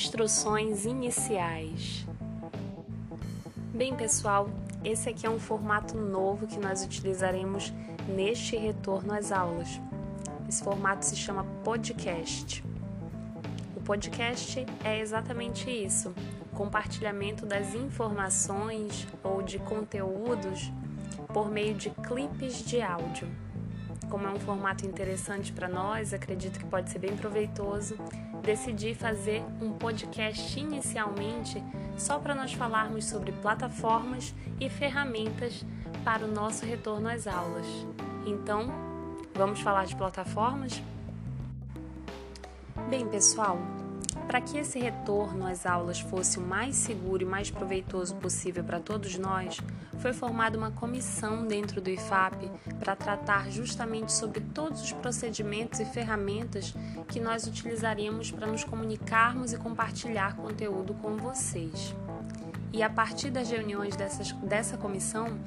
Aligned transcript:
Instruções 0.00 0.84
iniciais. 0.84 2.06
Bem, 3.74 3.96
pessoal, 3.96 4.48
esse 4.84 5.08
aqui 5.08 5.26
é 5.26 5.28
um 5.28 5.40
formato 5.40 5.96
novo 5.98 6.46
que 6.46 6.56
nós 6.56 6.84
utilizaremos 6.84 7.72
neste 8.06 8.56
retorno 8.56 9.12
às 9.12 9.32
aulas. 9.32 9.80
Esse 10.48 10.62
formato 10.62 11.04
se 11.04 11.16
chama 11.16 11.44
podcast. 11.64 12.64
O 13.74 13.80
podcast 13.80 14.64
é 14.84 15.00
exatamente 15.00 15.68
isso: 15.68 16.14
compartilhamento 16.54 17.44
das 17.44 17.74
informações 17.74 19.04
ou 19.24 19.42
de 19.42 19.58
conteúdos 19.58 20.72
por 21.34 21.50
meio 21.50 21.74
de 21.74 21.90
clipes 21.90 22.64
de 22.64 22.80
áudio. 22.80 23.26
Como 24.08 24.28
é 24.28 24.30
um 24.30 24.38
formato 24.38 24.86
interessante 24.86 25.52
para 25.52 25.68
nós, 25.68 26.14
acredito 26.14 26.60
que 26.60 26.66
pode 26.66 26.88
ser 26.88 27.00
bem 27.00 27.16
proveitoso, 27.16 27.96
decidi 28.48 28.94
fazer 28.94 29.44
um 29.60 29.72
podcast 29.72 30.58
inicialmente 30.58 31.62
só 31.98 32.18
para 32.18 32.34
nós 32.34 32.50
falarmos 32.50 33.04
sobre 33.04 33.30
plataformas 33.30 34.34
e 34.58 34.70
ferramentas 34.70 35.66
para 36.02 36.24
o 36.24 36.28
nosso 36.28 36.64
retorno 36.64 37.10
às 37.10 37.26
aulas. 37.26 37.66
Então, 38.24 38.72
vamos 39.34 39.60
falar 39.60 39.84
de 39.84 39.94
plataformas? 39.94 40.82
Bem, 42.88 43.06
pessoal, 43.06 43.58
para 44.28 44.42
que 44.42 44.58
esse 44.58 44.78
retorno 44.78 45.46
às 45.46 45.64
aulas 45.64 45.98
fosse 45.98 46.38
o 46.38 46.42
mais 46.42 46.76
seguro 46.76 47.22
e 47.22 47.26
mais 47.26 47.50
proveitoso 47.50 48.14
possível 48.16 48.62
para 48.62 48.78
todos 48.78 49.16
nós, 49.16 49.58
foi 50.00 50.12
formada 50.12 50.58
uma 50.58 50.70
comissão 50.70 51.46
dentro 51.46 51.80
do 51.80 51.88
IFAP 51.88 52.50
para 52.78 52.94
tratar 52.94 53.50
justamente 53.50 54.12
sobre 54.12 54.40
todos 54.40 54.82
os 54.82 54.92
procedimentos 54.92 55.80
e 55.80 55.86
ferramentas 55.86 56.74
que 57.08 57.18
nós 57.18 57.46
utilizaríamos 57.46 58.30
para 58.30 58.46
nos 58.46 58.64
comunicarmos 58.64 59.54
e 59.54 59.56
compartilhar 59.56 60.36
conteúdo 60.36 60.92
com 60.92 61.16
vocês. 61.16 61.96
E 62.70 62.82
a 62.82 62.90
partir 62.90 63.30
das 63.30 63.50
reuniões 63.50 63.96
dessas, 63.96 64.32
dessa 64.32 64.76
comissão, 64.76 65.38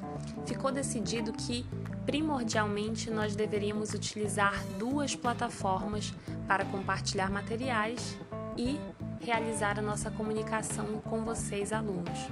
ficou 0.47 0.71
decidido 0.71 1.31
que 1.31 1.63
primordialmente 2.03 3.11
nós 3.11 3.35
deveríamos 3.35 3.93
utilizar 3.93 4.65
duas 4.79 5.15
plataformas 5.15 6.11
para 6.47 6.65
compartilhar 6.65 7.29
materiais 7.29 8.17
e 8.61 8.79
realizar 9.19 9.79
a 9.79 9.81
nossa 9.81 10.11
comunicação 10.11 11.01
com 11.09 11.23
vocês, 11.23 11.73
alunos. 11.73 12.29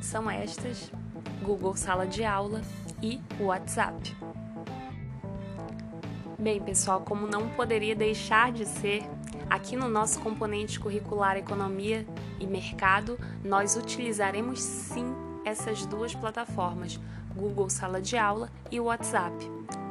São 0.00 0.30
estas: 0.30 0.90
Google 1.42 1.76
Sala 1.76 2.06
de 2.06 2.24
Aula 2.24 2.62
e 3.02 3.20
WhatsApp. 3.38 4.16
Bem, 6.38 6.62
pessoal, 6.62 7.02
como 7.02 7.26
não 7.26 7.50
poderia 7.50 7.94
deixar 7.94 8.52
de 8.52 8.64
ser, 8.64 9.02
aqui 9.50 9.76
no 9.76 9.88
nosso 9.88 10.20
componente 10.20 10.80
curricular 10.80 11.36
Economia 11.36 12.06
e 12.40 12.46
Mercado, 12.46 13.18
nós 13.44 13.76
utilizaremos 13.76 14.62
sim 14.62 15.14
essas 15.44 15.84
duas 15.84 16.14
plataformas, 16.14 16.98
Google 17.34 17.68
Sala 17.68 18.00
de 18.00 18.16
Aula 18.16 18.50
e 18.70 18.80
WhatsApp. 18.80 19.34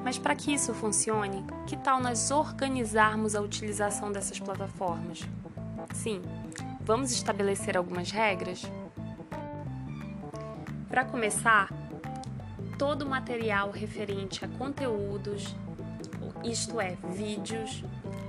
Mas 0.04 0.18
para 0.18 0.36
que 0.36 0.54
isso 0.54 0.74
funcione, 0.74 1.46
que 1.68 1.78
tal 1.78 2.00
nós 2.00 2.32
organizarmos 2.32 3.36
a 3.36 3.42
utilização 3.42 4.12
dessas 4.12 4.40
plataformas? 4.40 5.22
Sim, 5.94 6.22
vamos 6.82 7.12
estabelecer 7.12 7.78
algumas 7.78 8.12
regras? 8.12 8.64
Para 10.90 11.06
começar, 11.06 11.70
todo 12.78 13.06
material 13.06 13.72
referente 13.72 14.46
a 14.46 14.48
conteúdos, 14.48 15.56
isto 16.44 16.80
é, 16.80 16.98
vídeos, 17.14 17.84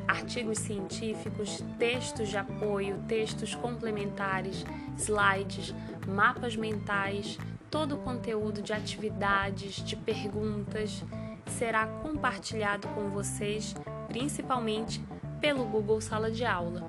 artigos 0.09 0.59
científicos, 0.59 1.63
textos 1.79 2.29
de 2.29 2.37
apoio, 2.37 2.99
textos 3.07 3.55
complementares, 3.55 4.65
slides, 4.97 5.75
mapas 6.07 6.57
mentais, 6.57 7.39
todo 7.71 7.97
o 7.97 7.99
conteúdo 7.99 8.63
de 8.63 8.73
atividades, 8.73 9.77
de 9.77 9.97
perguntas 9.97 11.05
será 11.47 11.87
compartilhado 11.87 12.89
com 12.89 13.11
vocês, 13.11 13.75
principalmente 14.09 15.03
pelo 15.41 15.65
Google 15.65 16.01
Sala 16.01 16.31
de 16.31 16.45
Aula 16.45 16.89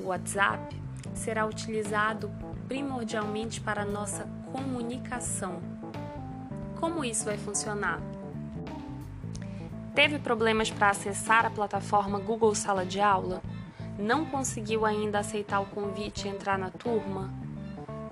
o 0.00 0.08
WhatsApp 0.08 0.76
será 1.14 1.46
utilizado 1.46 2.30
primordialmente 2.68 3.60
para 3.60 3.84
nossa 3.84 4.28
comunicação. 4.52 5.60
Como 6.78 7.04
isso 7.04 7.24
vai 7.24 7.38
funcionar? 7.38 8.00
Teve 9.94 10.18
problemas 10.18 10.70
para 10.70 10.90
acessar 10.90 11.46
a 11.46 11.50
plataforma 11.50 12.18
Google 12.18 12.54
Sala 12.54 12.84
de 12.84 13.00
Aula? 13.00 13.42
Não 13.98 14.26
conseguiu 14.26 14.84
ainda 14.84 15.20
aceitar 15.20 15.60
o 15.60 15.66
convite 15.66 16.26
e 16.26 16.30
entrar 16.30 16.58
na 16.58 16.70
turma? 16.70 17.32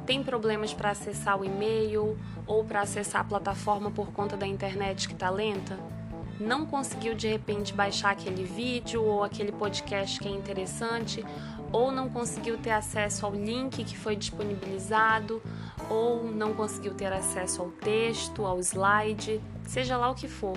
Tem 0.07 0.23
problemas 0.23 0.73
para 0.73 0.91
acessar 0.91 1.39
o 1.39 1.45
e-mail 1.45 2.19
ou 2.47 2.65
para 2.65 2.81
acessar 2.81 3.21
a 3.21 3.25
plataforma 3.25 3.91
por 3.91 4.13
conta 4.13 4.37
da 4.37 4.47
internet 4.47 5.07
que 5.07 5.15
está 5.15 5.29
lenta? 5.29 5.79
Não 6.41 6.67
conseguiu 6.67 7.15
de 7.15 7.29
repente 7.29 7.73
baixar 7.73 8.11
aquele 8.11 8.45
vídeo 8.45 9.03
ou 9.03 9.23
aquele 9.23 9.53
podcast 9.53 10.19
que 10.19 10.29
é 10.29 10.31
interessante 10.31 11.25
ou 11.75 11.91
não 11.91 12.09
conseguiu 12.09 12.57
ter 12.57 12.71
acesso 12.71 13.27
ao 13.27 13.35
link 13.35 13.83
que 13.83 13.99
foi 13.99 14.15
disponibilizado, 14.15 15.43
ou 15.91 16.23
não 16.23 16.55
conseguiu 16.55 16.95
ter 16.95 17.13
acesso 17.13 17.63
ao 17.63 17.69
texto, 17.69 18.47
ao 18.47 18.61
slide, 18.61 19.41
seja 19.65 19.97
lá 19.97 20.09
o 20.09 20.15
que 20.15 20.29
for. 20.29 20.57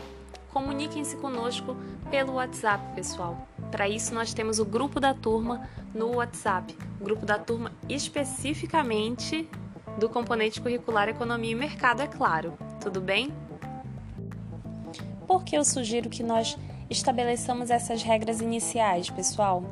Comuniquem-se 0.54 1.16
conosco 1.18 1.76
pelo 2.12 2.34
WhatsApp, 2.34 2.94
pessoal. 2.94 3.48
Para 3.72 3.90
isso, 3.90 4.14
nós 4.14 4.32
temos 4.32 4.60
o 4.60 4.66
grupo 4.66 5.00
da 5.00 5.12
turma 5.12 5.68
no 5.92 6.18
WhatsApp, 6.18 6.78
o 7.02 7.04
grupo 7.04 7.26
da 7.26 7.40
turma 7.40 7.72
especificamente 7.90 9.50
do 10.00 10.08
componente 10.08 10.62
curricular 10.62 11.10
Economia 11.10 11.52
e 11.52 11.56
Mercado, 11.56 12.04
é 12.04 12.08
claro. 12.08 12.54
Tudo 12.80 13.02
bem? 13.02 13.34
Por 15.28 15.44
que 15.44 15.58
eu 15.58 15.64
sugiro 15.66 16.10
que 16.10 16.24
nós 16.24 16.58
estabeleçamos 16.90 17.70
essas 17.70 18.02
regras 18.02 18.42
iniciais, 18.42 19.10
pessoal? 19.10 19.64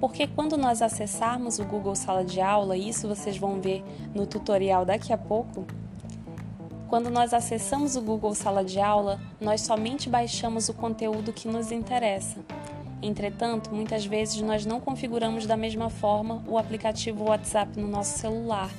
porque 0.00 0.26
quando 0.26 0.56
nós 0.56 0.82
acessarmos 0.82 1.58
o 1.58 1.64
Google 1.64 1.94
Sala 1.94 2.24
de 2.24 2.40
Aula, 2.40 2.76
isso 2.76 3.08
vocês 3.08 3.36
vão 3.38 3.60
ver 3.60 3.82
no 4.14 4.26
tutorial 4.26 4.84
daqui 4.84 5.12
a 5.12 5.18
pouco, 5.18 5.64
quando 6.88 7.10
nós 7.10 7.34
acessamos 7.34 7.96
o 7.96 8.02
Google 8.02 8.34
Sala 8.34 8.64
de 8.64 8.78
Aula, 8.78 9.20
nós 9.40 9.62
somente 9.62 10.08
baixamos 10.08 10.68
o 10.68 10.74
conteúdo 10.74 11.32
que 11.32 11.48
nos 11.48 11.72
interessa. 11.72 12.38
Entretanto, 13.02 13.74
muitas 13.74 14.06
vezes 14.06 14.40
nós 14.40 14.64
não 14.64 14.80
configuramos 14.80 15.46
da 15.46 15.56
mesma 15.56 15.90
forma 15.90 16.42
o 16.46 16.56
aplicativo 16.56 17.24
WhatsApp 17.24 17.78
no 17.78 17.88
nosso 17.88 18.18
celular. 18.18 18.70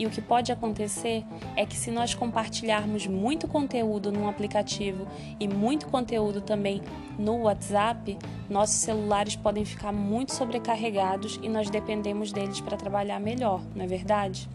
E 0.00 0.06
o 0.06 0.10
que 0.10 0.22
pode 0.22 0.50
acontecer 0.50 1.26
é 1.54 1.66
que 1.66 1.76
se 1.76 1.90
nós 1.90 2.14
compartilharmos 2.14 3.06
muito 3.06 3.46
conteúdo 3.46 4.10
num 4.10 4.30
aplicativo 4.30 5.06
e 5.38 5.46
muito 5.46 5.88
conteúdo 5.88 6.40
também 6.40 6.80
no 7.18 7.42
WhatsApp, 7.42 8.16
nossos 8.48 8.76
celulares 8.76 9.36
podem 9.36 9.62
ficar 9.62 9.92
muito 9.92 10.32
sobrecarregados 10.32 11.38
e 11.42 11.50
nós 11.50 11.68
dependemos 11.68 12.32
deles 12.32 12.62
para 12.62 12.78
trabalhar 12.78 13.20
melhor, 13.20 13.60
não 13.76 13.84
é 13.84 13.86
verdade? 13.86 14.48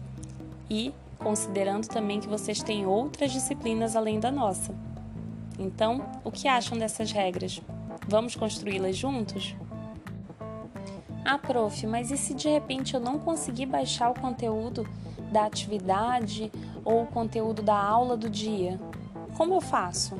E 0.68 0.92
considerando 1.16 1.86
também 1.86 2.18
que 2.18 2.26
vocês 2.26 2.60
têm 2.60 2.84
outras 2.84 3.30
disciplinas 3.30 3.94
além 3.94 4.18
da 4.18 4.32
nossa. 4.32 4.74
Então, 5.60 6.04
o 6.24 6.32
que 6.32 6.48
acham 6.48 6.76
dessas 6.76 7.12
regras? 7.12 7.62
Vamos 8.08 8.34
construí-las 8.34 8.96
juntos? 8.96 9.54
Ah, 11.28 11.38
prof, 11.38 11.84
mas 11.88 12.12
e 12.12 12.16
se 12.16 12.32
de 12.34 12.48
repente 12.48 12.94
eu 12.94 13.00
não 13.00 13.18
conseguir 13.18 13.66
baixar 13.66 14.10
o 14.10 14.14
conteúdo 14.14 14.88
da 15.32 15.44
atividade 15.44 16.52
ou 16.84 17.02
o 17.02 17.06
conteúdo 17.06 17.62
da 17.62 17.76
aula 17.76 18.16
do 18.16 18.30
dia. 18.30 18.78
Como 19.36 19.52
eu 19.54 19.60
faço? 19.60 20.14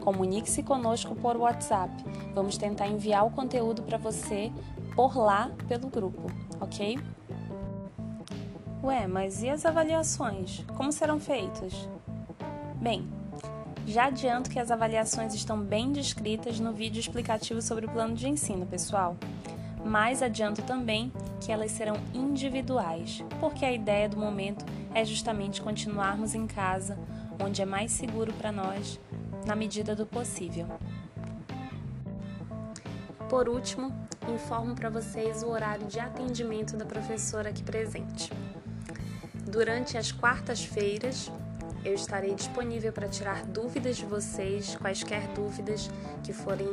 Comunique-se 0.00 0.64
conosco 0.64 1.14
por 1.14 1.36
WhatsApp. 1.36 1.94
Vamos 2.34 2.58
tentar 2.58 2.88
enviar 2.88 3.24
o 3.24 3.30
conteúdo 3.30 3.84
para 3.84 3.96
você 3.96 4.50
por 4.96 5.16
lá 5.16 5.48
pelo 5.68 5.86
grupo, 5.86 6.26
ok? 6.60 6.98
Ué, 8.82 9.06
mas 9.06 9.44
e 9.44 9.48
as 9.48 9.64
avaliações? 9.64 10.64
Como 10.76 10.90
serão 10.90 11.20
feitas? 11.20 11.88
Bem, 12.80 13.06
já 13.86 14.06
adianto 14.06 14.50
que 14.50 14.58
as 14.58 14.72
avaliações 14.72 15.34
estão 15.34 15.60
bem 15.60 15.92
descritas 15.92 16.58
no 16.58 16.72
vídeo 16.72 16.98
explicativo 16.98 17.62
sobre 17.62 17.86
o 17.86 17.88
plano 17.88 18.16
de 18.16 18.28
ensino, 18.28 18.66
pessoal. 18.66 19.16
Mas 19.84 20.22
adianto 20.22 20.62
também 20.62 21.12
que 21.40 21.50
elas 21.50 21.72
serão 21.72 21.96
individuais, 22.14 23.24
porque 23.40 23.64
a 23.64 23.72
ideia 23.72 24.08
do 24.08 24.16
momento 24.16 24.64
é 24.94 25.04
justamente 25.04 25.60
continuarmos 25.60 26.34
em 26.34 26.46
casa, 26.46 26.98
onde 27.42 27.60
é 27.60 27.66
mais 27.66 27.90
seguro 27.90 28.32
para 28.32 28.52
nós, 28.52 29.00
na 29.46 29.56
medida 29.56 29.96
do 29.96 30.06
possível. 30.06 30.66
Por 33.28 33.48
último, 33.48 33.92
informo 34.28 34.74
para 34.74 34.90
vocês 34.90 35.42
o 35.42 35.48
horário 35.48 35.86
de 35.86 35.98
atendimento 35.98 36.76
da 36.76 36.84
professora 36.84 37.48
aqui 37.48 37.62
presente. 37.62 38.30
Durante 39.50 39.96
as 39.96 40.12
quartas-feiras, 40.12 41.30
eu 41.84 41.94
estarei 41.94 42.34
disponível 42.34 42.92
para 42.92 43.08
tirar 43.08 43.44
dúvidas 43.44 43.96
de 43.96 44.06
vocês, 44.06 44.76
quaisquer 44.76 45.26
dúvidas 45.28 45.90
que 46.22 46.32
forem 46.32 46.68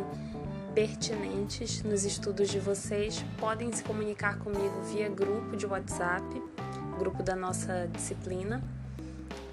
pertinentes 0.74 1.84
nos 1.84 2.06
estudos 2.06 2.50
de 2.50 2.60
vocês, 2.60 3.24
podem 3.38 3.72
se 3.72 3.84
comunicar 3.84 4.40
comigo 4.40 4.82
via 4.92 5.10
grupo 5.10 5.56
de 5.56 5.66
WhatsApp, 5.66 6.24
grupo 6.98 7.24
da 7.24 7.36
nossa 7.36 7.88
disciplina, 7.88 8.62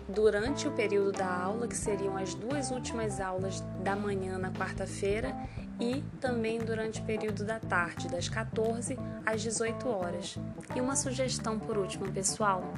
durante 0.08 0.68
o 0.68 0.72
período 0.72 1.12
da 1.12 1.28
aula, 1.28 1.66
que 1.66 1.76
seriam 1.76 2.16
as 2.16 2.34
duas 2.34 2.70
últimas 2.70 3.20
aulas 3.20 3.60
da 3.82 3.96
manhã 3.96 4.38
na 4.38 4.50
quarta-feira, 4.52 5.34
e 5.80 6.02
também 6.20 6.58
durante 6.58 7.00
o 7.00 7.04
período 7.04 7.44
da 7.44 7.60
tarde, 7.60 8.08
das 8.08 8.28
14 8.28 8.98
às 9.24 9.42
18 9.42 9.88
horas. 9.88 10.38
E 10.74 10.80
uma 10.80 10.96
sugestão 10.96 11.58
por 11.58 11.76
último, 11.76 12.10
pessoal: 12.12 12.74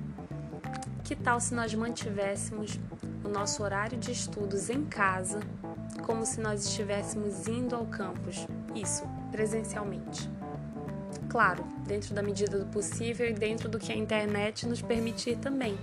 que 1.05 1.15
tal 1.15 1.41
se 1.41 1.55
nós 1.55 1.73
mantivéssemos 1.75 2.79
o 3.29 3.31
nosso 3.31 3.63
horário 3.63 3.99
de 3.99 4.11
estudos 4.11 4.71
em 4.71 4.85
casa, 4.87 5.41
como 6.03 6.25
se 6.25 6.41
nós 6.41 6.65
estivéssemos 6.65 7.47
indo 7.47 7.77
ao 7.77 7.85
campus? 7.85 8.47
Isso, 8.75 9.05
presencialmente. 9.31 10.29
Claro, 11.29 11.63
dentro 11.87 12.15
da 12.15 12.23
medida 12.23 12.59
do 12.59 12.65
possível 12.67 13.29
e 13.29 13.35
dentro 13.35 13.69
do 13.69 13.79
que 13.79 13.93
a 13.93 13.97
internet 13.97 14.67
nos 14.67 14.81
permitir 14.81 15.37
também. 15.37 15.79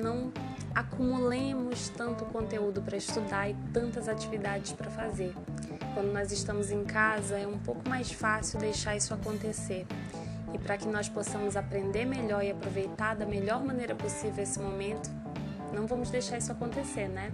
Não 0.00 0.32
acumulemos 0.74 1.90
tanto 1.90 2.24
conteúdo 2.24 2.80
para 2.80 2.96
estudar 2.96 3.48
e 3.48 3.54
tantas 3.72 4.08
atividades 4.08 4.72
para 4.72 4.90
fazer. 4.90 5.34
Quando 5.92 6.12
nós 6.12 6.32
estamos 6.32 6.70
em 6.70 6.82
casa, 6.82 7.38
é 7.38 7.46
um 7.46 7.58
pouco 7.58 7.86
mais 7.88 8.10
fácil 8.10 8.58
deixar 8.58 8.96
isso 8.96 9.12
acontecer. 9.12 9.86
E 10.52 10.58
para 10.58 10.78
que 10.78 10.88
nós 10.88 11.08
possamos 11.08 11.56
aprender 11.56 12.06
melhor 12.06 12.42
e 12.42 12.50
aproveitar 12.50 13.14
da 13.14 13.26
melhor 13.26 13.62
maneira 13.62 13.94
possível 13.94 14.42
esse 14.42 14.58
momento, 14.58 15.10
não 15.74 15.86
vamos 15.86 16.10
deixar 16.10 16.38
isso 16.38 16.52
acontecer, 16.52 17.08
né? 17.08 17.32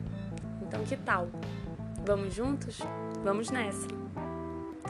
Então, 0.63 0.83
que 0.85 0.97
tal? 0.97 1.29
Vamos 2.05 2.35
juntos? 2.35 2.79
Vamos 3.23 3.51
nessa! 3.51 3.87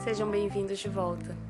Sejam 0.04 0.30
bem-vindos 0.30 0.78
de 0.78 0.88
volta! 0.88 1.49